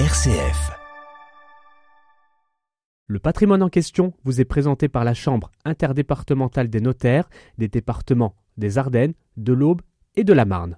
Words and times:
RCF. 0.00 0.72
Le 3.06 3.20
patrimoine 3.20 3.62
en 3.62 3.68
question 3.68 4.12
vous 4.24 4.40
est 4.40 4.44
présenté 4.44 4.88
par 4.88 5.04
la 5.04 5.14
Chambre 5.14 5.52
interdépartementale 5.64 6.68
des 6.68 6.80
notaires 6.80 7.28
des 7.58 7.68
départements 7.68 8.34
des 8.56 8.76
Ardennes, 8.76 9.12
de 9.36 9.52
l'Aube 9.52 9.82
et 10.16 10.24
de 10.24 10.32
la 10.32 10.46
Marne. 10.46 10.76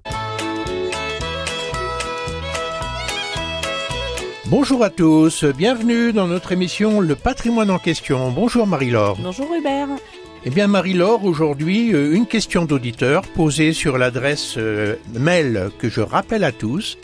Bonjour 4.51 4.85
à 4.85 4.91
tous, 4.91 5.45
bienvenue 5.45 6.13
dans 6.13 6.27
notre 6.27 6.53
émission 6.53 7.01
Le 7.01 7.15
patrimoine 7.15 7.71
en 7.71 7.79
question. 7.79 8.31
Bonjour 8.33 8.67
Marie-Laure. 8.67 9.17
Bonjour 9.23 9.49
Hubert. 9.55 9.89
Eh 10.45 10.51
bien 10.51 10.67
Marie-Laure, 10.67 11.25
aujourd'hui 11.25 11.95
euh, 11.95 12.15
une 12.15 12.27
question 12.27 12.67
d'auditeur 12.67 13.23
posée 13.29 13.73
sur 13.73 13.97
l'adresse 13.97 14.57
euh, 14.59 14.97
mail 15.15 15.71
que 15.79 15.89
je 15.89 16.03
rappelle 16.03 16.45
à 16.45 16.53
tous. 16.53 16.99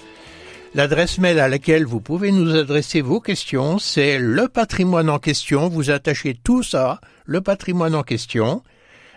L'adresse 0.74 1.18
mail 1.18 1.38
à 1.38 1.48
laquelle 1.48 1.84
vous 1.84 2.00
pouvez 2.00 2.32
nous 2.32 2.56
adresser 2.56 3.02
vos 3.02 3.20
questions, 3.20 3.78
c'est 3.78 4.18
le 4.18 4.48
patrimoine 4.48 5.10
en 5.10 5.18
question. 5.18 5.68
Vous 5.68 5.90
attachez 5.90 6.34
tout 6.34 6.62
ça, 6.62 6.98
le 7.26 7.42
patrimoine 7.42 7.94
en 7.94 8.02
question, 8.02 8.62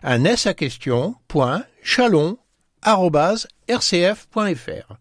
à 0.03 0.17
s 0.17 0.47
à 0.47 0.53
question, 0.53 1.15
point, 1.29 1.63
chalon, 1.81 2.37
rcf.fr. 2.83 4.97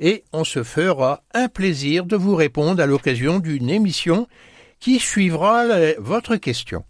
Et 0.00 0.24
on 0.32 0.44
se 0.44 0.62
fera 0.62 1.22
un 1.34 1.48
plaisir 1.48 2.06
de 2.06 2.16
vous 2.16 2.34
répondre 2.34 2.82
à 2.82 2.86
l'occasion 2.86 3.38
d'une 3.38 3.68
émission 3.68 4.26
qui 4.80 4.98
suivra 4.98 5.64
votre 5.98 6.36
question. 6.36 6.82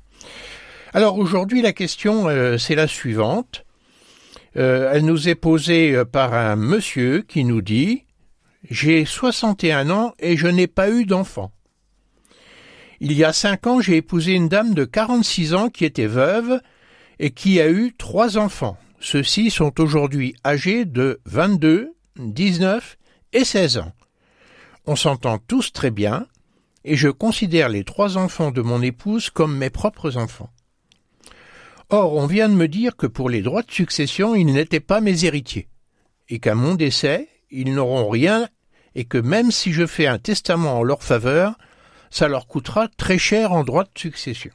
Alors 0.93 1.19
aujourd'hui, 1.19 1.63
la 1.63 1.73
question, 1.73 2.29
euh, 2.29 2.59
c'est 2.59 2.77
la 2.77 2.87
suivante. 2.87 3.65
Euh, 4.57 4.93
elle 4.93 5.05
nous 5.05 5.29
est 5.29 5.35
posée 5.35 5.97
euh, 5.97 6.05
par 6.05 6.33
un 6.33 6.55
monsieur 6.55 7.23
qui 7.23 7.45
nous 7.45 7.61
dit 7.61 8.05
J'ai 8.69 9.05
61 9.05 9.91
ans 9.91 10.15
et 10.19 10.37
je 10.37 10.47
n'ai 10.47 10.67
pas 10.67 10.91
eu 10.91 11.07
d'enfant. 11.07 11.51
Il 13.01 13.13
y 13.13 13.25
a 13.25 13.33
cinq 13.33 13.67
ans, 13.67 13.81
j'ai 13.81 13.97
épousé 13.97 14.33
une 14.33 14.49
dame 14.49 14.75
de 14.75 14.85
46 14.85 15.55
ans 15.55 15.69
qui 15.71 15.87
était 15.87 16.07
veuve 16.07 16.61
et 17.19 17.31
qui 17.31 17.61
a 17.61 17.71
eu 17.71 17.95
trois 17.97 18.37
enfants. 18.37 18.77
Ceux-ci 19.01 19.51
sont 19.51 19.81
aujourd'hui 19.81 20.35
âgés 20.45 20.85
de 20.85 21.21
22, 21.25 21.95
19 22.17 22.99
et 23.33 23.45
16 23.45 23.79
ans. 23.79 23.93
On 24.85 24.97
s'entend 24.97 25.39
tous 25.39 25.73
très 25.73 25.91
bien 25.91 26.27
et 26.85 26.97
je 26.97 27.09
considère 27.09 27.71
les 27.71 27.85
trois 27.85 28.19
enfants 28.19 28.51
de 28.51 28.61
mon 28.61 28.83
épouse 28.83 29.31
comme 29.31 29.57
mes 29.57 29.71
propres 29.71 30.19
enfants. 30.19 30.51
Or, 31.89 32.15
on 32.15 32.27
vient 32.27 32.49
de 32.49 32.55
me 32.55 32.69
dire 32.69 32.97
que 32.97 33.07
pour 33.07 33.31
les 33.31 33.43
droits 33.43 33.63
de 33.63 33.71
succession, 33.71 34.35
ils 34.35 34.53
n'étaient 34.53 34.81
pas 34.81 35.01
mes 35.01 35.25
héritiers, 35.25 35.69
et 36.29 36.39
qu'à 36.39 36.55
mon 36.55 36.75
décès, 36.75 37.29
ils 37.51 37.75
n'auront 37.75 38.09
rien, 38.09 38.49
et 38.95 39.05
que 39.05 39.19
même 39.19 39.51
si 39.51 39.73
je 39.73 39.87
fais 39.87 40.07
un 40.07 40.19
testament 40.19 40.79
en 40.79 40.83
leur 40.83 41.03
faveur, 41.03 41.57
ça 42.11 42.29
leur 42.29 42.47
coûtera 42.47 42.89
très 42.89 43.19
cher 43.19 43.53
en 43.53 43.65
droits 43.65 43.85
de 43.85 43.99
succession. 43.99 44.51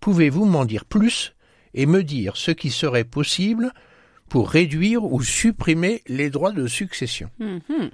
Pouvez-vous 0.00 0.44
m'en 0.44 0.64
dire 0.64 0.84
plus 0.84 1.34
et 1.74 1.86
me 1.86 2.02
dire 2.02 2.36
ce 2.36 2.50
qui 2.50 2.70
serait 2.70 3.04
possible 3.04 3.72
pour 4.28 4.50
réduire 4.50 5.04
ou 5.04 5.22
supprimer 5.22 6.02
les 6.06 6.30
droits 6.30 6.52
de 6.52 6.66
succession? 6.66 7.30
Mhm. 7.38 7.90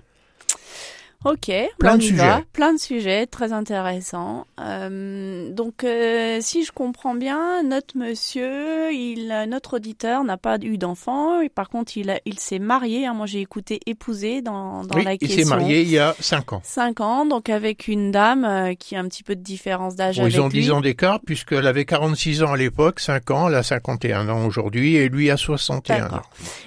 Ok, 1.25 1.53
Plein 1.78 1.97
de 1.98 2.03
sujets. 2.03 2.17
va. 2.17 2.41
plein 2.53 2.73
de 2.75 2.78
sujets, 2.81 3.27
très 3.27 3.53
intéressants. 3.53 4.47
Euh, 4.61 5.51
donc, 5.51 5.84
euh, 5.84 6.39
si 6.41 6.65
je 6.65 6.73
comprends 6.73 7.15
bien, 7.15 7.62
notre 7.62 7.97
monsieur, 7.97 8.92
il, 8.92 9.28
notre 9.48 9.75
auditeur 9.77 10.25
n'a 10.25 10.37
pas 10.37 10.59
eu 10.61 10.78
d'enfant. 10.78 11.41
et 11.41 11.48
Par 11.48 11.69
contre, 11.69 11.97
il, 11.97 12.11
a- 12.11 12.19
il 12.25 12.39
s'est 12.41 12.59
marié. 12.59 13.06
hein. 13.06 13.15
moi, 13.15 13.27
j'ai 13.27 13.41
écouté 13.41 13.78
épouser 13.87 14.43
dans, 14.43 14.83
dans 14.83 14.97
Oui, 14.97 15.05
la 15.05 15.12
il 15.15 15.19
question. 15.19 15.45
s'est 15.45 15.48
marié 15.48 15.83
il 15.83 15.91
y 15.91 15.98
a 15.98 16.15
cinq 16.19 16.53
ans. 16.53 16.61
Cinq 16.65 17.00
ans, 17.00 17.25
donc 17.25 17.48
avec 17.50 17.87
une 17.87 18.11
dame 18.11 18.45
euh, 18.45 18.75
qui 18.75 18.97
a 18.97 19.00
un 19.00 19.06
petit 19.06 19.23
peu 19.23 19.37
de 19.37 19.43
différence 19.43 19.95
d'âge 19.95 20.17
Bon, 20.17 20.23
avec 20.23 20.34
ils 20.34 20.41
ont 20.41 20.48
lui. 20.48 20.61
10 20.61 20.70
ans 20.73 20.81
d'écart 20.81 21.20
puisqu'elle 21.20 21.67
avait 21.69 21.84
46 21.84 22.43
ans 22.43 22.53
à 22.53 22.56
l'époque, 22.56 22.98
5 22.98 23.31
ans, 23.31 23.49
elle 23.49 23.55
a 23.55 23.62
51 23.62 24.28
ans 24.28 24.44
aujourd'hui 24.44 24.97
et 24.97 25.09
lui 25.09 25.31
a 25.31 25.37
61 25.37 26.06
ans. 26.15 26.22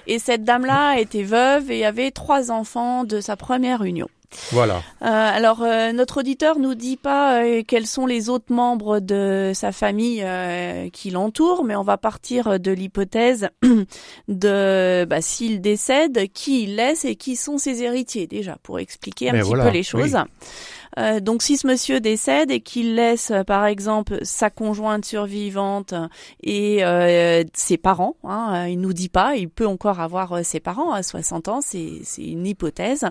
Et 0.07 0.17
cette 0.19 0.43
dame-là 0.45 0.97
était 0.99 1.23
veuve 1.23 1.71
et 1.71 1.85
avait 1.85 2.11
trois 2.11 2.51
enfants 2.51 3.03
de 3.03 3.19
sa 3.19 3.35
première 3.35 3.83
union. 3.83 4.07
Voilà. 4.51 4.77
Euh, 5.01 5.07
alors, 5.07 5.63
euh, 5.63 5.91
notre 5.91 6.19
auditeur 6.19 6.59
nous 6.59 6.75
dit 6.75 6.97
pas 6.97 7.41
euh, 7.43 7.63
quels 7.67 7.87
sont 7.87 8.05
les 8.05 8.29
autres 8.29 8.53
membres 8.53 8.99
de 8.99 9.51
sa 9.53 9.71
famille 9.71 10.21
euh, 10.23 10.89
qui 10.89 11.09
l'entourent, 11.09 11.63
mais 11.63 11.75
on 11.75 11.83
va 11.83 11.97
partir 11.97 12.59
de 12.59 12.71
l'hypothèse 12.71 13.49
de 14.27 15.05
bah, 15.05 15.21
s'il 15.21 15.61
décède, 15.61 16.31
qui 16.33 16.63
il 16.63 16.75
laisse 16.75 17.05
et 17.05 17.15
qui 17.15 17.35
sont 17.35 17.57
ses 17.57 17.83
héritiers 17.83 18.27
déjà 18.27 18.57
pour 18.63 18.79
expliquer 18.79 19.29
un 19.29 19.33
Mais 19.33 19.39
petit 19.39 19.47
voilà, 19.47 19.65
peu 19.65 19.71
les 19.71 19.83
choses. 19.83 20.15
oui. 20.15 20.49
Euh, 20.97 21.19
donc, 21.19 21.41
si 21.41 21.57
ce 21.57 21.67
monsieur 21.67 21.99
décède 21.99 22.51
et 22.51 22.61
qu'il 22.61 22.95
laisse, 22.95 23.31
euh, 23.31 23.43
par 23.43 23.65
exemple, 23.65 24.19
sa 24.23 24.49
conjointe 24.49 25.05
survivante 25.05 25.93
et 26.41 26.85
euh, 26.85 27.43
ses 27.53 27.77
parents, 27.77 28.15
hein, 28.23 28.65
euh, 28.65 28.69
il 28.69 28.79
nous 28.79 28.93
dit 28.93 29.09
pas, 29.09 29.35
il 29.35 29.49
peut 29.49 29.67
encore 29.67 29.99
avoir 29.99 30.43
ses 30.45 30.59
parents 30.59 30.91
à 30.91 31.03
60 31.03 31.47
ans, 31.47 31.59
c'est 31.61 32.01
une 32.17 32.45
hypothèse. 32.45 33.05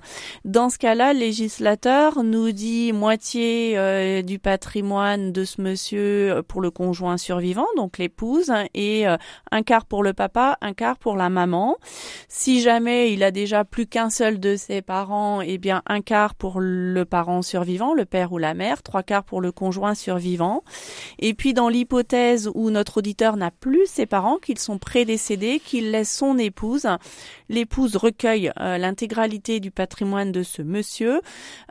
Dans 0.44 0.70
ce 0.70 0.78
cas-là, 0.78 1.12
le 1.12 1.20
législateur 1.20 2.22
nous 2.22 2.52
dit 2.52 2.92
moitié 2.92 4.22
du 4.22 4.38
patrimoine 4.38 5.32
de 5.32 5.44
ce 5.44 5.60
monsieur 5.60 6.42
pour 6.46 6.60
le 6.60 6.70
conjoint 6.70 7.16
survivant, 7.16 7.66
donc 7.76 7.98
l'épouse, 7.98 8.52
et 8.74 9.06
un 9.06 9.62
quart 9.62 9.86
pour 9.86 10.02
le 10.02 10.12
papa, 10.12 10.58
un 10.60 10.72
quart 10.72 10.98
pour 10.98 11.16
la 11.16 11.28
maman. 11.28 11.76
Si 12.28 12.60
jamais 12.60 13.12
il 13.12 13.22
a 13.22 13.30
déjà 13.30 13.64
plus 13.64 13.86
qu'un 13.86 14.10
seul 14.10 14.40
de 14.40 14.56
ses 14.56 14.82
parents, 14.82 15.40
eh 15.40 15.58
bien 15.58 15.82
un 15.86 16.00
quart 16.00 16.34
pour 16.34 16.60
le 16.60 17.04
parent 17.04 17.42
survivant, 17.42 17.73
le 17.94 18.04
père 18.04 18.32
ou 18.32 18.38
la 18.38 18.54
mère, 18.54 18.82
trois 18.82 19.02
quarts 19.02 19.24
pour 19.24 19.40
le 19.40 19.52
conjoint 19.52 19.94
survivant. 19.94 20.62
Et 21.18 21.34
puis 21.34 21.54
dans 21.54 21.68
l'hypothèse 21.68 22.50
où 22.54 22.70
notre 22.70 22.98
auditeur 22.98 23.36
n'a 23.36 23.50
plus 23.50 23.86
ses 23.86 24.06
parents, 24.06 24.38
qu'ils 24.38 24.58
sont 24.58 24.78
prédécédés, 24.78 25.60
qu'il 25.64 25.90
laisse 25.90 26.12
son 26.12 26.38
épouse, 26.38 26.86
l'épouse 27.48 27.96
recueille 27.96 28.52
euh, 28.60 28.78
l'intégralité 28.78 29.60
du 29.60 29.70
patrimoine 29.70 30.32
de 30.32 30.42
ce 30.42 30.62
monsieur, 30.62 31.20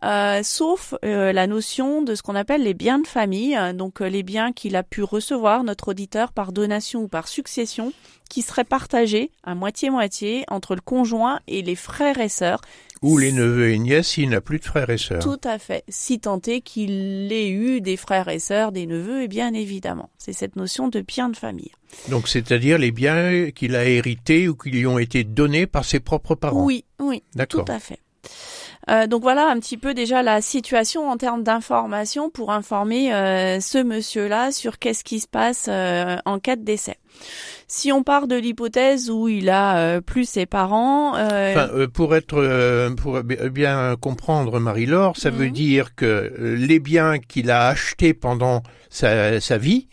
euh, 0.03 0.41
sauf 0.43 0.93
euh, 1.05 1.31
la 1.31 1.47
notion 1.47 2.01
de 2.01 2.15
ce 2.15 2.21
qu'on 2.21 2.35
appelle 2.35 2.63
les 2.63 2.73
biens 2.73 2.99
de 2.99 3.07
famille, 3.07 3.57
donc 3.73 4.01
les 4.01 4.23
biens 4.23 4.51
qu'il 4.51 4.75
a 4.75 4.83
pu 4.83 5.03
recevoir, 5.03 5.63
notre 5.63 5.89
auditeur, 5.89 6.33
par 6.33 6.51
donation 6.51 7.03
ou 7.03 7.07
par 7.07 7.27
succession, 7.27 7.93
qui 8.29 8.41
seraient 8.41 8.63
partagés 8.63 9.31
à 9.43 9.55
moitié-moitié 9.55 10.43
entre 10.49 10.75
le 10.75 10.81
conjoint 10.81 11.39
et 11.47 11.61
les 11.61 11.75
frères 11.75 12.19
et 12.19 12.29
sœurs. 12.29 12.61
Ou 13.03 13.17
les 13.17 13.31
neveux 13.31 13.69
et 13.69 13.77
nièces 13.77 14.07
s'il 14.07 14.29
n'a 14.29 14.41
plus 14.41 14.59
de 14.59 14.65
frères 14.65 14.89
et 14.89 14.97
sœurs. 14.97 15.21
Tout 15.21 15.39
à 15.43 15.59
fait. 15.59 15.83
Si 15.89 16.19
tant 16.19 16.39
est 16.47 16.61
qu'il 16.61 17.31
ait 17.31 17.49
eu 17.49 17.81
des 17.81 17.97
frères 17.97 18.29
et 18.29 18.39
sœurs, 18.39 18.71
des 18.71 18.87
neveux, 18.87 19.23
et 19.23 19.27
bien 19.27 19.53
évidemment. 19.53 20.09
C'est 20.17 20.33
cette 20.33 20.55
notion 20.55 20.87
de 20.87 21.01
bien 21.01 21.29
de 21.29 21.37
famille. 21.37 21.71
Donc 22.09 22.27
c'est-à-dire 22.27 22.77
les 22.77 22.91
biens 22.91 23.51
qu'il 23.51 23.75
a 23.75 23.85
hérités 23.85 24.47
ou 24.47 24.55
qui 24.55 24.71
lui 24.71 24.87
ont 24.87 24.97
été 24.97 25.23
donnés 25.23 25.67
par 25.67 25.85
ses 25.85 25.99
propres 25.99 26.35
parents. 26.35 26.63
Oui, 26.63 26.85
oui, 26.99 27.19
tout 27.19 27.37
D'accord. 27.37 27.65
à 27.69 27.79
fait. 27.79 27.99
Euh, 28.89 29.07
donc 29.07 29.21
voilà 29.21 29.47
un 29.47 29.59
petit 29.59 29.77
peu 29.77 29.93
déjà 29.93 30.23
la 30.23 30.41
situation 30.41 31.09
en 31.09 31.17
termes 31.17 31.43
d'information 31.43 32.29
pour 32.29 32.51
informer 32.51 33.13
euh, 33.13 33.59
ce 33.61 33.81
monsieur-là 33.81 34.51
sur 34.51 34.77
qu'est-ce 34.77 35.03
qui 35.03 35.19
se 35.19 35.27
passe 35.27 35.67
euh, 35.69 36.17
en 36.25 36.39
cas 36.39 36.55
de 36.55 36.63
décès. 36.63 36.97
Si 37.75 37.91
on 37.91 38.03
part 38.03 38.27
de 38.27 38.35
l'hypothèse 38.35 39.09
où 39.09 39.27
il 39.27 39.49
a 39.49 39.77
euh, 39.79 39.99
plus 39.99 40.29
ses 40.29 40.45
parents, 40.45 41.15
euh, 41.15 41.51
Enfin, 41.55 41.69
euh, 41.73 41.87
pour 41.87 42.15
être 42.15 42.93
pour 42.97 43.23
bi- 43.23 43.35
bien 43.49 43.95
comprendre 43.99 44.59
Marie-Laure, 44.59 45.17
ça 45.17 45.31
veut 45.31 45.47
Mhm. 45.47 45.51
dire 45.51 45.95
que 45.95 46.31
les 46.39 46.79
biens 46.79 47.17
qu'il 47.17 47.49
a 47.49 47.69
achetés 47.69 48.13
pendant 48.13 48.61
sa, 48.91 49.41
sa 49.41 49.57
vie, 49.57 49.87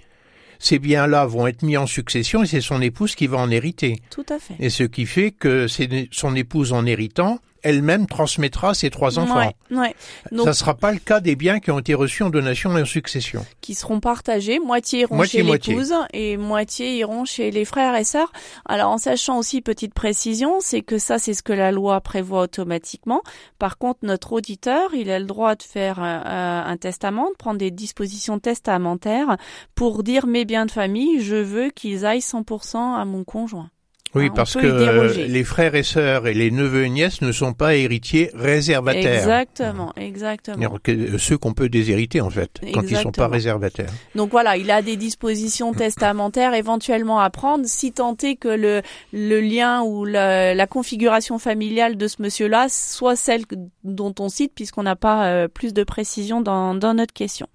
ces 0.59 0.79
biens-là 0.79 1.25
vont 1.25 1.47
être 1.47 1.63
mis 1.63 1.79
en 1.79 1.87
succession 1.87 2.43
et 2.43 2.47
c'est 2.47 2.61
son 2.61 2.83
épouse 2.83 3.15
qui 3.15 3.27
va 3.27 3.39
en 3.39 3.51
hériter. 3.51 4.03
tout 4.11 4.27
à 4.29 4.39
fait. 4.39 4.57
Et 4.59 4.69
ce 4.69 4.83
qui 4.85 5.07
fait 5.07 5.31
que 5.31 5.67
c'est 5.67 6.09
son 6.13 6.37
épouse 6.37 6.75
en 6.75 6.85
héritant, 6.85 7.39
elle-même 7.63 8.07
transmettra 8.07 8.75
ses 8.75 8.91
trois 8.91 9.19
enfants. 9.19 9.39
Ouais, 9.39 9.55
ouais. 9.71 9.95
Donc, 10.33 10.47
Ça 10.47 10.53
sera 10.53 10.75
pas 10.75 10.93
le 10.93 10.99
cas 10.99 11.21
des 11.21 11.37
biens 11.37 11.61
qui 11.61 11.71
ont 11.71 11.79
été 11.79 11.95
reçus 11.95 12.23
en 12.23 12.31
donation 12.31 12.77
et 12.77 12.83
en 12.83 12.87
succession. 12.87 13.45
qui 13.61 13.75
seront 13.75 14.01
partagés, 14.01 14.59
moitié 14.59 15.01
iront 15.01 15.17
Moitié, 15.17 15.41
chez 15.41 15.47
l'épouse 15.47 15.95
et 16.13 16.37
moitié 16.37 16.97
iront 16.99 17.25
chez 17.25 17.51
les 17.51 17.65
frères 17.65 17.95
et 17.95 18.05
sœurs. 18.05 18.33
Alors 18.65 18.91
en 18.91 18.99
sachant 18.99 19.39
aussi 19.39 19.61
petite 19.61 19.95
précision, 19.95 20.61
c'est 20.61 20.83
que 20.83 20.99
ça 20.99 21.19
c'est 21.19 21.35
ce 21.35 21.43
que 21.43 21.53
la 21.53 21.73
loi 21.73 22.01
prévoit 22.01 22.43
automatiquement. 22.43 23.23
Par 23.59 23.79
contre, 23.79 24.01
notre 24.03 24.33
auditeur, 24.33 24.95
il 24.95 25.11
a 25.11 25.19
le 25.19 25.27
droit 25.27 25.55
de 25.55 25.63
faire 25.63 26.03
euh, 26.03 26.21
euh, 26.25 26.63
un 26.65 26.77
testament, 26.77 27.31
de 27.31 27.37
prendre 27.37 27.59
des 27.59 27.71
dispositions 27.71 28.39
testamentaires 28.39 29.37
pour 29.75 30.03
dire 30.03 30.27
mes 30.27 30.45
biens 30.45 30.67
de 30.67 30.71
famille, 30.71 31.21
je 31.21 31.37
veux 31.37 31.71
qu'ils 31.71 32.07
aillent 32.07 32.21
100% 32.21 33.01
à 33.01 33.05
mon 33.05 33.25
conjoint. 33.25 33.71
Oui, 34.15 34.25
Hein, 34.25 34.29
on 34.33 34.35
parce 34.35 34.55
que 34.55 35.27
les 35.29 35.45
frères 35.45 35.75
et 35.77 35.83
sœurs 35.85 36.27
et 36.27 36.35
les 36.35 36.51
neveux 36.51 36.85
et 36.85 36.89
nièces 36.91 37.23
ne 37.23 37.31
sont 37.31 37.53
pas 37.53 37.77
héritiers 37.77 38.31
réservataires. 38.35 39.15
Exactement, 39.15 39.93
exactement. 39.97 40.79
Que, 40.83 40.91
euh, 40.91 41.19
Ceux 41.19 41.39
qu'on 41.39 41.53
peut 41.53 41.69
déshériter, 41.69 42.21
en 42.21 42.29
fait, 42.31 42.51
quand 42.75 42.83
ils 42.83 42.97
sont 42.97 43.13
pas 43.13 43.29
réservataires. 43.29 43.91
Donc 44.17 44.31
voilà, 44.33 44.57
il 44.57 44.71
a 44.71 44.83
des 44.83 44.97
dispositions 44.97 45.73
testamentaires 45.73 46.55
éventuellement 46.55 47.21
à 47.21 47.31
prendre 47.31 47.65
si 47.67 47.93
tant 47.93 48.17
est 48.23 48.35
que 48.35 48.49
le, 48.49 48.83
le 49.13 49.41
lien 49.41 49.83
ou 49.83 50.05
la, 50.05 50.55
la 50.55 50.67
configuration 50.67 51.39
familiale 51.39 51.97
de 51.97 52.09
ce 52.09 52.21
monsieur-là 52.21 52.67
soit 52.69 53.15
celle 53.17 53.43
dont 53.85 54.15
on 54.19 54.29
cite 54.29 54.53
puisqu'on 54.55 54.83
n'a 54.83 54.97
pas 54.97 55.27
euh, 55.27 55.49
plus 55.49 55.73
de 55.73 55.85
précision 55.85 56.41
dans, 56.41 56.75
dans 56.75 56.95
notre 56.95 57.13
question. 57.13 57.47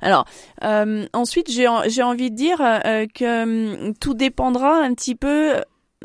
Alors 0.00 0.24
euh, 0.64 1.04
ensuite, 1.12 1.50
j'ai 1.50 1.68
en- 1.68 1.82
j'ai 1.86 2.02
envie 2.02 2.30
de 2.30 2.36
dire 2.36 2.60
euh, 2.60 3.06
que 3.14 3.42
hum, 3.88 3.94
tout 4.00 4.14
dépendra 4.14 4.78
un 4.82 4.94
petit 4.94 5.14
peu 5.14 5.54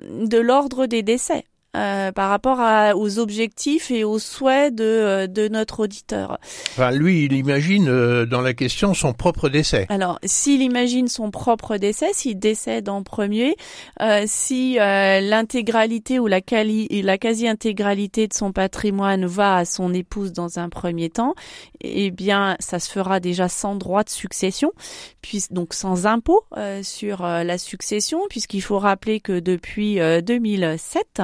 de 0.03 0.37
l'ordre 0.37 0.85
des 0.85 1.03
décès. 1.03 1.45
Euh, 1.77 2.11
par 2.11 2.29
rapport 2.29 2.59
à, 2.59 2.95
aux 2.95 3.19
objectifs 3.19 3.91
et 3.91 4.03
aux 4.03 4.19
souhaits 4.19 4.73
de, 4.73 4.83
euh, 4.83 5.27
de 5.27 5.47
notre 5.47 5.81
auditeur. 5.81 6.39
Enfin, 6.71 6.91
lui, 6.91 7.25
il 7.25 7.33
imagine 7.33 7.87
euh, 7.87 8.25
dans 8.25 8.41
la 8.41 8.53
question 8.53 8.93
son 8.93 9.13
propre 9.13 9.47
décès. 9.49 9.85
Alors, 9.89 10.19
s'il 10.23 10.61
imagine 10.61 11.07
son 11.07 11.31
propre 11.31 11.77
décès, 11.77 12.07
s'il 12.13 12.39
décède 12.39 12.89
en 12.89 13.03
premier, 13.03 13.55
euh, 14.01 14.23
si 14.25 14.79
euh, 14.79 15.21
l'intégralité 15.21 16.19
ou 16.19 16.27
la, 16.27 16.41
quali- 16.41 16.87
la 17.03 17.17
quasi-intégralité 17.17 18.27
de 18.27 18.33
son 18.33 18.51
patrimoine 18.51 19.25
va 19.25 19.57
à 19.57 19.65
son 19.65 19.93
épouse 19.93 20.33
dans 20.33 20.59
un 20.59 20.69
premier 20.69 21.09
temps, 21.09 21.35
eh 21.81 22.11
bien, 22.11 22.55
ça 22.59 22.79
se 22.79 22.89
fera 22.91 23.19
déjà 23.19 23.47
sans 23.49 23.75
droit 23.75 24.03
de 24.03 24.09
succession, 24.09 24.71
puis 25.21 25.43
donc 25.51 25.73
sans 25.73 26.05
impôt 26.07 26.43
euh, 26.57 26.81
sur 26.83 27.21
la 27.23 27.57
succession, 27.57 28.21
puisqu'il 28.29 28.61
faut 28.61 28.79
rappeler 28.79 29.19
que 29.19 29.39
depuis 29.39 29.99
euh, 29.99 30.21
2007, 30.21 31.21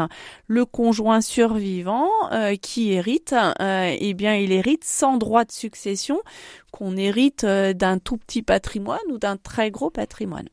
le 0.53 0.65
conjoint 0.65 1.19
survivant 1.19 2.09
euh, 2.31 2.55
qui 2.55 2.93
hérite, 2.93 3.33
euh, 3.59 3.95
eh 3.97 4.13
bien, 4.13 4.35
il 4.35 4.51
hérite 4.51 4.83
sans 4.83 5.17
droit 5.17 5.45
de 5.45 5.51
succession 5.51 6.21
qu'on 6.71 6.95
hérite 6.95 7.43
euh, 7.43 7.73
d'un 7.73 7.97
tout 7.97 8.17
petit 8.17 8.43
patrimoine 8.43 8.99
ou 9.09 9.17
d'un 9.17 9.35
très 9.35 9.71
gros 9.71 9.89
patrimoine. 9.89 10.47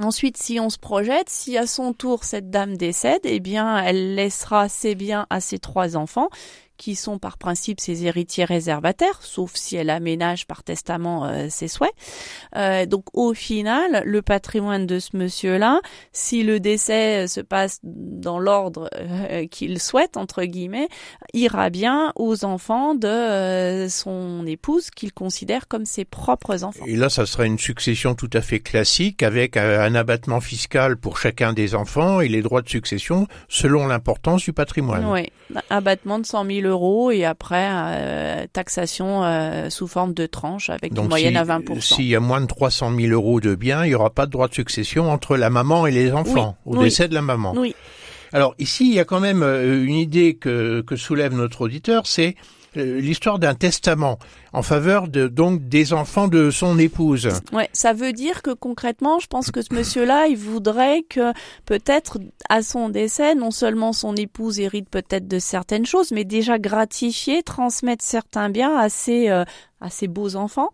Ensuite, 0.00 0.36
si 0.36 0.60
on 0.60 0.70
se 0.70 0.78
projette, 0.78 1.28
si 1.28 1.58
à 1.58 1.66
son 1.66 1.92
tour 1.92 2.24
cette 2.24 2.50
dame 2.50 2.76
décède, 2.76 3.20
eh 3.24 3.40
bien, 3.40 3.76
elle 3.78 4.14
laissera 4.14 4.68
ses 4.68 4.94
biens 4.94 5.26
à 5.28 5.40
ses 5.40 5.58
trois 5.58 5.96
enfants, 5.96 6.28
qui 6.78 6.94
sont 6.94 7.18
par 7.18 7.36
principe 7.36 7.80
ses 7.80 8.06
héritiers 8.06 8.44
réservataires, 8.44 9.20
sauf 9.22 9.54
si 9.54 9.76
elle 9.76 9.90
aménage 9.90 10.46
par 10.46 10.62
testament 10.62 11.26
euh, 11.26 11.48
ses 11.50 11.68
souhaits. 11.68 11.92
Euh, 12.56 12.86
donc, 12.86 13.04
au 13.12 13.34
final, 13.34 14.02
le 14.06 14.22
patrimoine 14.22 14.86
de 14.86 14.98
ce 14.98 15.16
monsieur-là, 15.16 15.80
si 16.12 16.42
le 16.42 16.60
décès 16.60 17.26
se 17.28 17.40
passe 17.40 17.80
dans 17.82 18.38
l'ordre 18.38 18.88
euh, 18.94 19.46
qu'il 19.50 19.78
souhaite 19.80 20.16
entre 20.16 20.44
guillemets, 20.44 20.88
ira 21.34 21.70
bien 21.70 22.12
aux 22.16 22.44
enfants 22.44 22.94
de 22.94 23.08
euh, 23.08 23.88
son 23.88 24.46
épouse 24.46 24.90
qu'il 24.90 25.12
considère 25.12 25.68
comme 25.68 25.84
ses 25.84 26.04
propres 26.04 26.64
enfants. 26.64 26.84
Et 26.86 26.96
là, 26.96 27.08
ça 27.08 27.26
serait 27.26 27.46
une 27.46 27.58
succession 27.58 28.14
tout 28.14 28.30
à 28.32 28.40
fait 28.40 28.60
classique 28.60 29.22
avec 29.22 29.56
euh, 29.56 29.80
un 29.84 29.94
abattement 29.94 30.40
fiscal 30.40 30.96
pour 30.96 31.18
chacun 31.18 31.52
des 31.52 31.74
enfants 31.74 32.20
et 32.20 32.28
les 32.28 32.42
droits 32.42 32.62
de 32.62 32.68
succession 32.68 33.26
selon 33.48 33.86
l'importance 33.86 34.42
du 34.44 34.52
patrimoine. 34.52 35.06
Oui, 35.06 35.30
abattement 35.70 36.18
de 36.18 36.26
100 36.26 36.44
000 36.46 36.66
euros 36.68 37.10
et 37.10 37.24
après 37.24 37.68
euh, 37.70 38.46
taxation 38.52 39.24
euh, 39.24 39.70
sous 39.70 39.86
forme 39.86 40.14
de 40.14 40.26
tranche 40.26 40.70
avec 40.70 40.92
une 40.96 41.08
moyenne 41.08 41.32
si- 41.32 41.38
à 41.38 41.44
20 41.44 41.80
s'il 41.80 42.06
y 42.06 42.14
a 42.14 42.20
moins 42.20 42.40
de 42.40 42.46
300 42.46 42.94
000 42.94 43.12
euros 43.12 43.40
de 43.40 43.54
biens, 43.54 43.84
il 43.84 43.88
n'y 43.88 43.94
aura 43.94 44.10
pas 44.10 44.26
de 44.26 44.30
droit 44.30 44.48
de 44.48 44.54
succession 44.54 45.10
entre 45.10 45.36
la 45.36 45.50
maman 45.50 45.86
et 45.86 45.90
les 45.90 46.12
enfants, 46.12 46.56
au 46.66 46.76
oui. 46.76 46.84
décès 46.84 47.08
de 47.08 47.14
la 47.14 47.22
maman. 47.22 47.54
Oui, 47.56 47.74
Alors 48.32 48.54
ici, 48.58 48.88
il 48.88 48.94
y 48.94 49.00
a 49.00 49.04
quand 49.04 49.20
même 49.20 49.42
euh, 49.42 49.84
une 49.84 49.94
idée 49.94 50.34
que, 50.34 50.82
que 50.82 50.96
soulève 50.96 51.34
notre 51.34 51.62
auditeur, 51.62 52.06
c'est 52.06 52.36
euh, 52.36 52.57
l'histoire 52.74 53.38
d'un 53.38 53.54
testament 53.54 54.18
en 54.52 54.62
faveur 54.62 55.08
de 55.08 55.28
donc 55.28 55.68
des 55.68 55.92
enfants 55.92 56.28
de 56.28 56.50
son 56.50 56.78
épouse. 56.78 57.28
ouais, 57.52 57.68
ça 57.72 57.92
veut 57.92 58.12
dire 58.12 58.42
que 58.42 58.50
concrètement, 58.50 59.18
je 59.18 59.26
pense 59.26 59.50
que 59.50 59.62
ce 59.62 59.74
monsieur-là, 59.74 60.26
il 60.26 60.36
voudrait 60.36 61.02
que 61.02 61.32
peut-être 61.66 62.18
à 62.48 62.62
son 62.62 62.88
décès, 62.88 63.34
non 63.34 63.50
seulement 63.50 63.92
son 63.92 64.14
épouse 64.16 64.60
hérite 64.60 64.88
peut-être 64.88 65.28
de 65.28 65.38
certaines 65.38 65.86
choses, 65.86 66.12
mais 66.12 66.24
déjà 66.24 66.58
gratifier, 66.58 67.42
transmettre 67.42 68.04
certains 68.04 68.48
biens 68.48 68.76
à 68.76 68.88
ses 68.88 69.28
euh, 69.28 69.44
à 69.80 69.90
ses 69.90 70.08
beaux 70.08 70.36
enfants. 70.36 70.70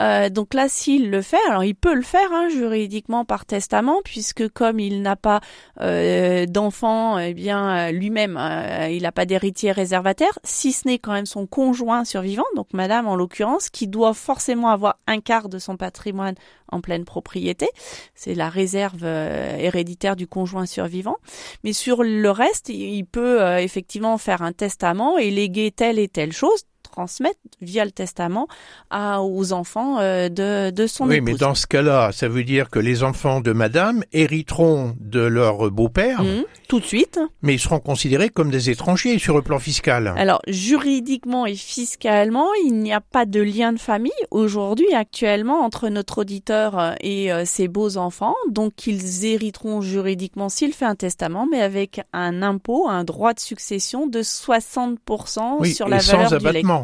Euh, 0.00 0.28
donc 0.28 0.54
là, 0.54 0.68
s'il 0.68 1.10
le 1.10 1.22
fait, 1.22 1.40
alors 1.48 1.64
il 1.64 1.74
peut 1.74 1.94
le 1.94 2.02
faire 2.02 2.32
hein, 2.32 2.48
juridiquement 2.48 3.24
par 3.24 3.44
testament, 3.46 4.00
puisque 4.04 4.48
comme 4.48 4.78
il 4.80 5.02
n'a 5.02 5.16
pas 5.16 5.40
euh, 5.80 6.46
d'enfant, 6.46 7.18
eh 7.18 7.34
bien 7.34 7.88
euh, 7.88 7.90
lui-même, 7.90 8.36
euh, 8.36 8.88
il 8.90 9.02
n'a 9.02 9.12
pas 9.12 9.26
d'héritier 9.26 9.72
réservataire, 9.72 10.38
si 10.44 10.72
ce 10.72 10.86
n'est 10.86 10.98
quand 10.98 11.12
même 11.12 11.26
son 11.26 11.46
conjoint 11.46 12.04
survivant, 12.04 12.44
donc 12.54 12.68
Madame 12.72 13.08
en 13.08 13.16
l'occurrence, 13.16 13.70
qui 13.70 13.88
doit 13.88 14.14
forcément 14.14 14.68
avoir 14.68 14.96
un 15.06 15.20
quart 15.20 15.48
de 15.48 15.58
son 15.58 15.76
patrimoine 15.76 16.34
en 16.68 16.80
pleine 16.80 17.04
propriété. 17.04 17.68
C'est 18.14 18.34
la 18.34 18.48
réserve 18.48 19.02
euh, 19.02 19.56
héréditaire 19.58 20.16
du 20.16 20.26
conjoint 20.26 20.66
survivant. 20.66 21.16
Mais 21.62 21.72
sur 21.72 22.02
le 22.02 22.30
reste, 22.30 22.68
il 22.68 23.04
peut 23.04 23.58
effectivement 23.58 24.18
faire 24.18 24.42
un 24.42 24.52
testament 24.52 25.18
et 25.18 25.30
léguer 25.30 25.70
telle 25.70 25.98
et 25.98 26.08
telle 26.08 26.32
chose 26.32 26.64
transmettre 26.94 27.38
via 27.60 27.84
le 27.84 27.90
testament 27.90 28.46
à, 28.90 29.20
aux 29.22 29.52
enfants 29.52 29.98
euh, 29.98 30.28
de, 30.28 30.70
de 30.70 30.86
son 30.86 31.08
oui, 31.08 31.16
épouse. 31.16 31.32
mais 31.32 31.34
dans 31.38 31.54
ce 31.56 31.66
cas-là, 31.66 32.10
ça 32.12 32.28
veut 32.28 32.44
dire 32.44 32.70
que 32.70 32.78
les 32.78 33.02
enfants 33.02 33.40
de 33.40 33.52
madame 33.52 34.04
hériteront 34.12 34.94
de 35.00 35.20
leur 35.20 35.70
beau-père, 35.72 36.22
Mhm, 36.22 36.44
tout 36.68 36.78
de 36.80 36.84
suite. 36.84 37.18
mais 37.42 37.54
ils 37.54 37.58
seront 37.58 37.80
considérés 37.80 38.28
comme 38.28 38.50
des 38.50 38.70
étrangers 38.70 39.18
sur 39.18 39.34
le 39.34 39.42
plan 39.42 39.58
fiscal. 39.58 40.14
Alors, 40.16 40.40
juridiquement 40.46 41.46
et 41.46 41.56
fiscalement, 41.56 42.46
il 42.66 42.74
n'y 42.78 42.92
a 42.92 43.00
pas 43.00 43.26
de 43.26 43.40
lien 43.40 43.72
de 43.72 43.80
famille 43.80 44.12
aujourd'hui, 44.30 44.92
actuellement, 44.94 45.60
entre 45.64 45.88
notre 45.88 46.18
auditeur 46.18 46.78
euh, 46.78 46.92
et 47.00 47.32
euh, 47.32 47.44
ses 47.44 47.66
beaux-enfants. 47.68 48.36
Donc, 48.50 48.86
ils 48.86 49.24
hériteront 49.24 49.80
juridiquement 49.80 50.48
s'il 50.48 50.72
fait 50.72 50.84
un 50.84 50.94
testament, 50.94 51.46
mais 51.50 51.60
avec 51.60 52.00
un 52.12 52.42
impôt, 52.42 52.88
un 52.88 53.02
droit 53.04 53.34
de 53.34 53.40
succession 53.40 54.06
de 54.06 54.22
60% 54.22 55.56
oui, 55.60 55.74
sur 55.74 55.88
la 55.88 55.98
valeur 55.98 56.28
sans 56.30 56.36
du 56.36 56.46
abattement. 56.46 56.83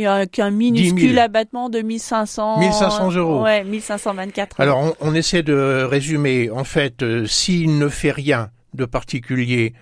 Et 0.00 0.06
avec 0.06 0.38
un 0.38 0.50
10 0.52 0.56
minuscule 0.56 1.10
000. 1.14 1.20
abattement 1.20 1.68
de 1.68 1.80
1500... 1.80 2.60
1500 2.60 3.10
euros. 3.16 3.42
Ouais, 3.42 3.64
1524 3.64 4.60
euros. 4.60 4.62
Alors, 4.62 4.96
on, 5.00 5.08
on 5.10 5.14
essaie 5.14 5.42
de 5.42 5.82
résumer. 5.82 6.50
En 6.50 6.62
fait, 6.62 7.02
euh, 7.02 7.26
s'il 7.26 7.78
ne 7.78 7.88
fait 7.88 8.12
rien 8.12 8.50
de 8.74 8.84
particulier 8.84 9.74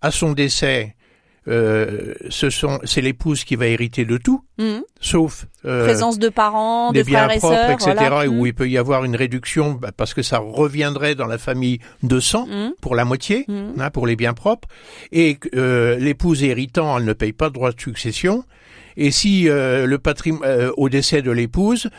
à 0.00 0.12
son 0.12 0.32
décès, 0.32 0.94
euh, 1.48 2.14
ce 2.30 2.50
sont 2.50 2.78
c'est 2.84 3.00
l'épouse 3.00 3.42
qui 3.44 3.56
va 3.56 3.66
hériter 3.66 4.04
de 4.04 4.16
tout, 4.16 4.44
Mhm. 4.58 4.82
sauf 5.00 5.46
euh, 5.66 5.84
Présence 5.84 6.18
de 6.18 6.28
parents, 6.28 6.92
des 6.92 7.00
de 7.00 7.06
biens 7.06 7.24
frères 7.24 7.36
et 7.36 7.38
propres, 7.38 7.54
sœurs, 7.54 7.70
etc., 7.70 7.92
voilà. 8.10 8.28
où 8.30 8.40
Mhm. 8.42 8.46
il 8.46 8.54
peut 8.54 8.68
y 8.68 8.78
avoir 8.78 9.04
une 9.04 9.16
réduction 9.16 9.72
bah, 9.72 9.90
parce 9.94 10.14
que 10.14 10.22
ça 10.22 10.38
reviendrait 10.38 11.14
dans 11.16 11.26
la 11.26 11.36
famille 11.38 11.80
de 12.02 12.20
sang 12.20 12.46
Mhm. 12.46 12.72
pour 12.80 12.94
la 12.94 13.04
moitié, 13.04 13.44
Mhm. 13.48 13.74
hein, 13.78 13.90
pour 13.90 14.06
les 14.06 14.16
biens 14.16 14.32
propres, 14.34 14.68
et 15.12 15.36
euh, 15.54 15.96
l'épouse 15.98 16.42
héritant, 16.44 16.96
elle 16.98 17.04
ne 17.04 17.12
paye 17.12 17.32
pas 17.32 17.48
de 17.48 17.54
droit 17.54 17.72
de 17.72 17.80
succession. 17.80 18.44
Et 18.96 19.10
si 19.10 19.48
euh, 19.48 19.86
le 19.86 19.98
patrimoine 19.98 20.48
euh, 20.48 20.72
au 20.76 20.88
décès 20.88 21.22
de 21.22 21.30
l'épouse, 21.30 21.90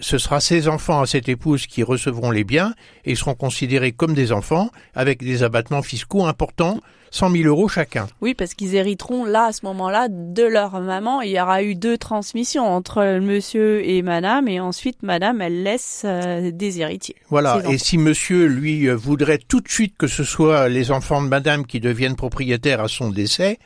ce 0.00 0.18
sera 0.18 0.40
ses 0.40 0.68
enfants 0.68 1.02
à 1.02 1.06
cette 1.06 1.28
épouse 1.28 1.66
qui 1.66 1.82
recevront 1.82 2.30
les 2.30 2.44
biens 2.44 2.74
et 3.04 3.14
seront 3.14 3.34
considérés 3.34 3.92
comme 3.92 4.14
des 4.14 4.32
enfants 4.32 4.70
avec 4.94 5.22
des 5.22 5.42
abattements 5.42 5.82
fiscaux 5.82 6.26
importants, 6.26 6.80
100 7.10 7.30
000 7.30 7.44
euros 7.44 7.68
chacun. 7.68 8.06
Oui, 8.20 8.34
parce 8.34 8.54
qu'ils 8.54 8.74
hériteront 8.74 9.24
là, 9.24 9.46
à 9.46 9.52
ce 9.52 9.64
moment-là, 9.66 10.08
de 10.10 10.42
leur 10.42 10.80
maman. 10.80 11.22
Il 11.22 11.30
y 11.30 11.40
aura 11.40 11.62
eu 11.62 11.74
deux 11.74 11.96
transmissions 11.96 12.66
entre 12.66 13.18
monsieur 13.20 13.86
et 13.86 14.02
madame, 14.02 14.48
et 14.48 14.60
ensuite 14.60 15.02
madame, 15.02 15.40
elle 15.40 15.62
laisse 15.62 16.02
euh, 16.04 16.50
des 16.50 16.80
héritiers. 16.80 17.16
Voilà. 17.30 17.62
Et 17.70 17.78
si 17.78 17.98
monsieur, 17.98 18.46
lui, 18.46 18.88
euh, 18.88 18.94
voudrait 18.94 19.38
tout 19.38 19.60
de 19.60 19.68
suite 19.68 19.94
que 19.96 20.06
ce 20.06 20.24
soit 20.24 20.68
les 20.68 20.90
enfants 20.90 21.22
de 21.22 21.28
madame 21.28 21.64
qui 21.64 21.80
deviennent 21.80 22.16
propriétaires 22.16 22.80
à 22.80 22.88
son 22.88 23.10
décès, 23.10 23.58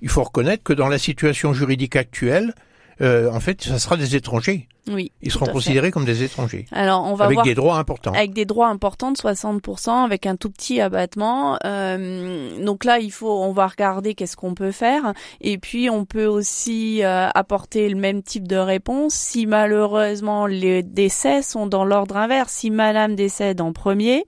il 0.00 0.08
faut 0.08 0.22
reconnaître 0.22 0.62
que 0.62 0.72
dans 0.72 0.88
la 0.88 0.98
situation 0.98 1.52
juridique 1.52 1.96
actuelle, 1.96 2.54
euh, 3.00 3.30
en 3.30 3.40
fait, 3.40 3.62
ça 3.62 3.78
sera 3.78 3.96
des 3.96 4.16
étrangers. 4.16 4.66
Oui. 4.90 5.12
Ils 5.22 5.30
seront 5.30 5.46
fait. 5.46 5.52
considérés 5.52 5.90
comme 5.90 6.04
des 6.04 6.22
étrangers. 6.22 6.64
Alors, 6.72 7.04
on 7.04 7.14
va 7.14 7.26
Avec 7.26 7.36
voir 7.36 7.44
des 7.44 7.54
droits 7.54 7.76
importants. 7.76 8.12
avec 8.14 8.32
des 8.32 8.46
droits 8.46 8.68
importants 8.68 9.12
de 9.12 9.16
60%, 9.16 10.04
avec 10.04 10.26
un 10.26 10.36
tout 10.36 10.50
petit 10.50 10.80
abattement. 10.80 11.58
Euh, 11.64 12.64
donc 12.64 12.84
là, 12.84 12.98
il 12.98 13.12
faut, 13.12 13.30
on 13.42 13.52
va 13.52 13.66
regarder 13.66 14.14
qu'est-ce 14.14 14.36
qu'on 14.36 14.54
peut 14.54 14.72
faire, 14.72 15.12
et 15.40 15.58
puis 15.58 15.90
on 15.90 16.04
peut 16.06 16.26
aussi 16.26 17.04
euh, 17.04 17.28
apporter 17.34 17.88
le 17.88 17.96
même 17.96 18.22
type 18.22 18.48
de 18.48 18.56
réponse 18.56 19.14
si 19.14 19.46
malheureusement 19.46 20.46
les 20.46 20.82
décès 20.82 21.42
sont 21.42 21.66
dans 21.66 21.84
l'ordre 21.84 22.16
inverse. 22.16 22.52
Si 22.52 22.70
Madame 22.70 23.14
décède 23.14 23.60
en 23.60 23.72
premier, 23.72 24.24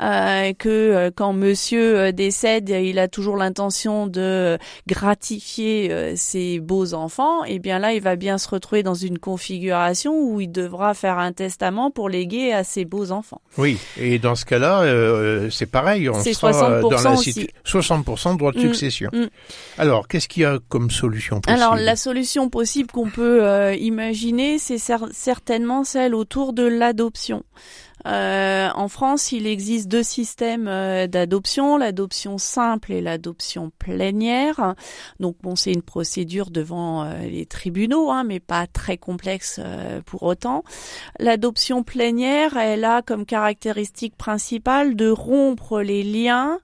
que 0.00 0.68
euh, 0.68 1.10
quand 1.14 1.32
monsieur 1.32 1.98
euh, 1.98 2.12
décède, 2.12 2.70
il 2.70 2.98
a 2.98 3.08
toujours 3.08 3.36
l'intention 3.36 4.06
de 4.06 4.58
gratifier 4.86 6.16
ses 6.16 6.58
beaux 6.58 6.94
enfants, 6.94 7.44
et 7.44 7.54
eh 7.54 7.58
bien 7.58 7.78
là, 7.78 7.92
il 7.92 8.00
va 8.00 8.16
bien 8.16 8.38
se 8.38 8.48
retrouver 8.48 8.82
dans 8.82 8.94
une 8.94 9.18
configuration 9.18 10.18
où 10.18 10.40
il 10.40 10.50
devra 10.50 10.94
faire 10.94 11.18
un 11.18 11.32
testament 11.32 11.90
pour 11.90 12.08
léguer 12.08 12.52
à 12.52 12.64
ses 12.64 12.84
beaux 12.84 13.12
enfants. 13.12 13.40
Oui, 13.58 13.78
et 13.98 14.18
dans 14.18 14.34
ce 14.34 14.44
cas-là, 14.44 15.48
c'est 15.50 15.70
pareil, 15.70 16.08
on 16.08 16.22
sera 16.22 16.52
60% 16.52 16.80
dans 16.80 16.90
la 16.90 17.12
aussi. 17.12 17.48
60% 17.64 18.32
de 18.32 18.38
droit 18.38 18.52
de 18.52 18.58
mm, 18.58 18.60
succession. 18.60 19.10
Mm. 19.12 19.26
Alors, 19.78 20.08
qu'est-ce 20.08 20.28
qu'il 20.28 20.42
y 20.42 20.46
a 20.46 20.58
comme 20.68 20.90
solution 20.90 21.40
possible? 21.40 21.62
Alors, 21.62 21.76
la 21.76 21.96
solution 21.96 22.48
possible 22.48 22.90
qu'on 22.90 23.10
peut 23.10 23.74
imaginer, 23.76 24.58
c'est 24.58 24.78
certainement 24.78 25.84
celle 25.84 26.14
autour 26.14 26.52
de 26.52 26.64
l'adoption. 26.64 27.44
Euh, 28.06 28.68
en 28.74 28.88
France, 28.88 29.32
il 29.32 29.46
existe 29.46 29.88
deux 29.88 30.02
systèmes 30.02 30.68
euh, 30.68 31.06
d'adoption, 31.06 31.76
l'adoption 31.76 32.38
simple 32.38 32.92
et 32.92 33.00
l'adoption 33.00 33.70
plénière. 33.78 34.74
Donc 35.18 35.36
bon, 35.42 35.56
c'est 35.56 35.72
une 35.72 35.82
procédure 35.82 36.50
devant 36.50 37.04
euh, 37.04 37.20
les 37.22 37.46
tribunaux, 37.46 38.10
hein, 38.10 38.24
mais 38.24 38.40
pas 38.40 38.66
très 38.66 38.96
complexe 38.96 39.60
pour 40.06 40.22
autant. 40.22 40.64
L'adoption 41.18 41.82
plénière, 41.82 42.56
elle 42.56 42.84
a 42.84 43.02
comme 43.02 43.26
caractéristique 43.26 44.16
principale 44.16 44.96
de 44.96 45.10
rompre 45.10 45.80
les 45.80 46.02
liens 46.02 46.58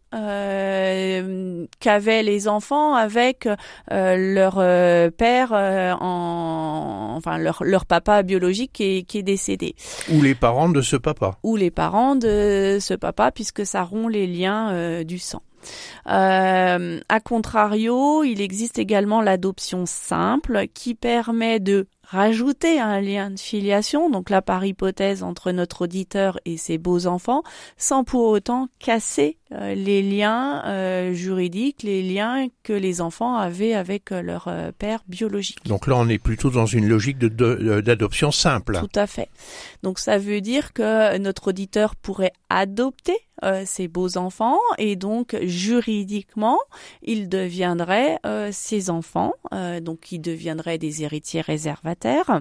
qu'avaient 1.80 2.22
les 2.22 2.48
enfants 2.48 2.94
avec 2.94 3.48
leur 3.90 4.54
père, 5.12 5.52
en, 5.52 7.14
enfin 7.16 7.38
leur, 7.38 7.62
leur 7.64 7.86
papa 7.86 8.22
biologique 8.22 8.72
qui 8.72 8.98
est, 8.98 9.02
qui 9.02 9.18
est 9.18 9.22
décédé. 9.22 9.74
Ou 10.12 10.22
les 10.22 10.34
parents 10.34 10.68
de 10.68 10.80
ce 10.80 10.96
papa 10.96 11.38
ou 11.42 11.56
les 11.56 11.70
parents 11.70 12.16
de 12.16 12.78
ce 12.80 12.94
papa 12.94 13.30
puisque 13.30 13.66
ça 13.66 13.82
rompt 13.82 14.12
les 14.12 14.26
liens 14.26 14.70
euh, 14.70 15.04
du 15.04 15.18
sang. 15.18 15.42
Euh, 16.08 17.00
a 17.08 17.20
contrario, 17.20 18.22
il 18.22 18.40
existe 18.40 18.78
également 18.78 19.20
l'adoption 19.20 19.84
simple 19.84 20.66
qui 20.72 20.94
permet 20.94 21.58
de 21.58 21.88
rajouter 22.04 22.78
un 22.78 23.00
lien 23.00 23.30
de 23.30 23.38
filiation, 23.38 24.08
donc 24.08 24.30
là 24.30 24.42
par 24.42 24.64
hypothèse 24.64 25.24
entre 25.24 25.50
notre 25.50 25.82
auditeur 25.82 26.38
et 26.44 26.56
ses 26.56 26.78
beaux 26.78 27.08
enfants, 27.08 27.42
sans 27.76 28.04
pour 28.04 28.28
autant 28.28 28.68
casser 28.78 29.38
euh, 29.52 29.76
les 29.76 30.02
liens 30.02 30.64
euh, 30.66 31.12
juridiques, 31.12 31.84
les 31.84 32.02
liens 32.02 32.48
que 32.64 32.72
les 32.72 33.00
enfants 33.00 33.36
avaient 33.36 33.74
avec 33.74 34.10
euh, 34.10 34.20
leur 34.20 34.50
père 34.76 35.04
biologique. 35.06 35.64
Donc 35.66 35.86
là, 35.86 35.94
on 35.96 36.08
est 36.08 36.18
plutôt 36.18 36.50
dans 36.50 36.66
une 36.66 36.88
logique 36.88 37.18
d'adoption 37.18 38.32
simple. 38.32 38.80
Tout 38.80 38.98
à 38.98 39.06
fait. 39.06 39.28
Donc 39.84 40.00
ça 40.00 40.18
veut 40.18 40.40
dire 40.40 40.72
que 40.72 41.16
notre 41.18 41.48
auditeur 41.48 41.94
pourrait 41.94 42.32
adopter 42.48 43.16
ses 43.66 43.86
beaux 43.86 44.16
enfants 44.16 44.58
et 44.78 44.96
donc 44.96 45.36
juridiquement, 45.42 46.58
il 47.02 47.28
deviendrait 47.28 48.18
ses 48.50 48.88
enfants, 48.88 49.34
donc 49.82 50.10
ils 50.10 50.20
deviendraient 50.20 50.78
des 50.78 51.02
héritiers 51.02 51.42
réservataires 51.42 52.40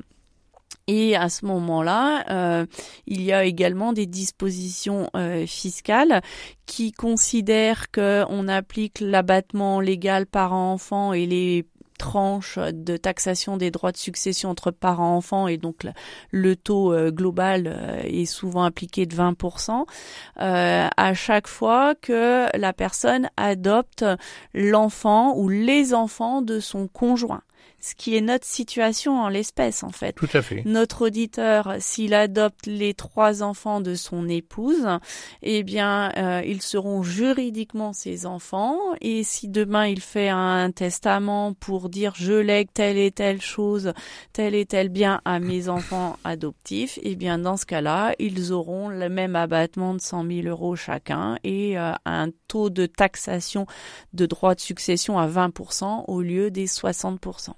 et 0.88 1.16
à 1.16 1.30
ce 1.30 1.46
moment-là, 1.46 2.26
euh, 2.30 2.66
il 3.08 3.22
y 3.22 3.34
a 3.34 3.44
également 3.44 3.94
des 3.94 4.06
dispositions 4.06 5.10
euh, 5.16 5.46
fiscales 5.46 6.22
qui 6.66 6.92
considèrent 6.92 7.92
qu'on 7.92 8.48
applique 8.48 9.00
l'abattement 9.00 9.80
légal 9.80 10.26
parent-enfant 10.26 11.14
et 11.14 11.26
les 11.26 11.66
tranches 11.98 12.60
de 12.60 12.98
taxation 12.98 13.56
des 13.56 13.72
droits 13.72 13.94
de 13.94 13.98
succession 13.98 14.50
entre 14.50 14.70
parents-enfants 14.70 15.48
et 15.48 15.58
donc 15.58 15.88
le 16.30 16.56
taux 16.58 16.92
euh, 16.92 17.10
global 17.10 18.04
est 18.04 18.26
souvent 18.26 18.64
appliqué 18.64 19.06
de 19.06 19.16
20% 19.16 19.86
à 20.36 21.14
chaque 21.14 21.48
fois 21.48 21.96
que 21.96 22.48
la 22.58 22.74
personne 22.74 23.30
adopte 23.38 24.04
l'enfant 24.54 25.38
ou 25.38 25.48
les 25.48 25.94
enfants 25.94 26.42
de 26.42 26.60
son 26.60 26.90
conjoint 26.90 27.44
ce 27.86 27.94
qui 27.94 28.18
est 28.18 28.22
notre 28.22 28.46
situation 28.46 29.22
en 29.22 29.30
l'espèce 29.30 29.84
en 29.84 29.92
fait. 29.92 30.14
Tout 30.14 30.28
à 30.34 30.42
fait. 30.42 30.64
Notre 30.66 31.06
auditeur, 31.06 31.76
s'il 31.78 32.16
adopte 32.16 32.66
les 32.66 32.96
trois 32.96 33.44
enfants 33.44 33.80
de 33.80 33.94
son 33.94 34.28
épouse, 34.28 34.88
eh 35.44 35.62
bien, 35.62 36.12
euh, 36.18 36.42
ils 36.44 36.64
seront 36.64 37.04
juridiquement 37.04 37.94
ses 37.94 38.26
enfants. 38.26 38.80
Et 39.02 39.24
si 39.24 39.50
demain 39.50 39.86
il 39.86 40.02
fait 40.02 40.30
un 40.30 40.72
testament 40.72 41.54
pour 41.54 41.90
dire 41.90 42.14
je 42.16 42.34
lègue 42.34 42.70
telle 42.74 42.98
et 42.98 43.12
telle 43.12 43.40
chose, 43.40 43.94
tel 44.34 44.56
et 44.56 44.66
tel 44.66 44.90
bien 44.90 45.22
à 45.24 45.40
mes 45.40 45.70
enfants 45.70 46.18
adoptifs, 46.24 46.98
eh 47.04 47.16
bien, 47.16 47.38
dans 47.38 47.56
ce 47.56 47.68
cas-là, 47.68 48.16
ils 48.18 48.52
auront 48.52 48.90
le 48.90 49.10
même 49.10 49.36
abattement 49.36 49.94
de 49.94 50.02
100 50.02 50.26
000 50.26 50.48
euros 50.48 50.76
chacun 50.76 51.38
et 51.44 51.78
euh, 51.78 51.92
un 52.06 52.30
taux 52.48 52.72
de 52.72 52.88
taxation 52.88 53.68
de 54.14 54.26
droit 54.26 54.56
de 54.56 54.60
succession 54.60 55.20
à 55.20 55.28
20% 55.28 56.06
au 56.08 56.22
lieu 56.22 56.50
des 56.50 56.66
60%. 56.66 57.52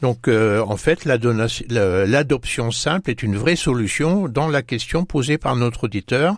Donc, 0.00 0.26
euh, 0.28 0.60
en 0.60 0.76
fait, 0.76 1.04
l'adoption 1.04 2.70
simple 2.70 3.10
est 3.10 3.22
une 3.22 3.36
vraie 3.36 3.56
solution 3.56 4.28
dans 4.28 4.48
la 4.48 4.62
question 4.62 5.04
posée 5.04 5.38
par 5.38 5.56
notre 5.56 5.84
auditeur, 5.84 6.36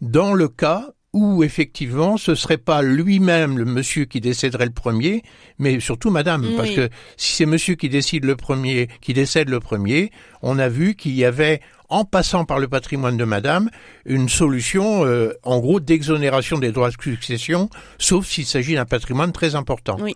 dans 0.00 0.34
le 0.34 0.48
cas 0.48 0.90
où 1.14 1.42
effectivement 1.42 2.18
ce 2.18 2.34
serait 2.34 2.58
pas 2.58 2.82
lui-même 2.82 3.56
le 3.56 3.64
monsieur 3.64 4.04
qui 4.04 4.20
décéderait 4.20 4.66
le 4.66 4.72
premier, 4.72 5.22
mais 5.58 5.80
surtout 5.80 6.10
madame, 6.10 6.46
parce 6.56 6.70
que 6.70 6.90
si 7.16 7.32
c'est 7.32 7.46
monsieur 7.46 7.76
qui 7.76 7.88
décide 7.88 8.24
le 8.24 8.36
premier, 8.36 8.88
qui 9.00 9.14
décède 9.14 9.48
le 9.48 9.58
premier, 9.58 10.12
on 10.42 10.58
a 10.58 10.68
vu 10.68 10.94
qu'il 10.94 11.14
y 11.14 11.24
avait 11.24 11.60
en 11.88 12.04
passant 12.04 12.44
par 12.44 12.58
le 12.58 12.68
patrimoine 12.68 13.16
de 13.16 13.24
madame, 13.24 13.70
une 14.04 14.28
solution, 14.28 15.06
euh, 15.06 15.32
en 15.42 15.58
gros, 15.58 15.80
d'exonération 15.80 16.58
des 16.58 16.70
droits 16.70 16.90
de 16.90 17.02
succession, 17.02 17.70
sauf 17.96 18.26
s'il 18.26 18.44
s'agit 18.44 18.74
d'un 18.74 18.84
patrimoine 18.84 19.32
très 19.32 19.54
important. 19.54 19.96
Oui. 20.00 20.14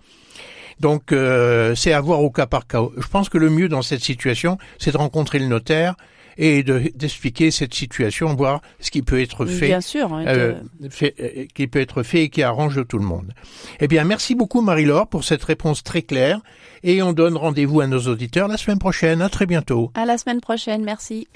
Donc 0.83 1.13
euh, 1.13 1.77
c'est 1.77 1.93
à 1.93 2.01
voir 2.01 2.23
au 2.23 2.31
cas 2.31 2.47
par 2.47 2.67
cas. 2.67 2.83
Je 2.99 3.07
pense 3.07 3.29
que 3.29 3.39
le 3.39 3.49
mieux 3.49 3.69
dans 3.69 3.83
cette 3.83 4.03
situation, 4.03 4.59
c'est 4.79 4.91
de 4.91 4.97
rencontrer 4.99 5.39
le 5.39 5.47
notaire 5.47 5.95
et 6.39 6.63
d'expliquer 6.63 7.51
cette 7.51 7.75
situation, 7.75 8.35
voir 8.35 8.63
ce 8.81 8.91
qui 8.91 9.03
peut 9.03 9.21
être 9.21 9.45
fait, 9.45 9.67
Bien 9.67 9.83
sûr, 9.83 10.13
hein, 10.13 10.25
euh, 10.27 10.55
euh, 11.03 11.45
qui 11.55 11.67
peut 11.67 11.79
être 11.79 12.03
fait 12.03 12.23
et 12.23 12.29
qui 12.31 12.43
arrange 12.43 12.87
tout 12.89 12.99
le 12.99 13.05
monde. 13.05 13.33
Eh 13.81 13.87
bien, 13.87 14.03
merci 14.05 14.35
beaucoup 14.35 14.63
Marie-Laure 14.63 15.09
pour 15.09 15.25
cette 15.25 15.45
réponse 15.45 15.85
très 15.85 16.03
claire 16.03 16.41
et 16.83 17.03
on 17.03 17.13
donne 17.13 17.37
rendez-vous 17.37 17.83
à 17.83 17.87
nos 17.87 18.01
auditeurs 18.09 18.49
la 18.49 18.57
semaine 18.57 18.79
prochaine. 18.79 19.23
À 19.23 19.29
très 19.29 19.47
bientôt. 19.47 19.93
À 19.95 20.07
la 20.07 20.17
semaine 20.19 20.41
prochaine, 20.41 20.83
merci. 20.83 21.29